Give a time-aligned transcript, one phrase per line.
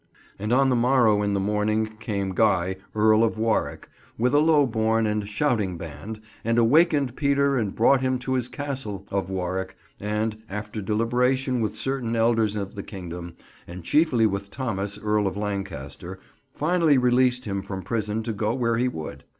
[0.39, 4.65] And on the morrow in the morning came Guy, Earl of Warwyk, with a low
[4.65, 9.75] born and shouting band, and awakened Peter and brought him to his Castle of Warwyk
[9.99, 13.35] and, after deliberation with certain elders of the kingdom,
[13.67, 16.17] and chiefly with Thomas, Earl of Lancaster,
[16.51, 19.23] finally released him from prison to go where he would.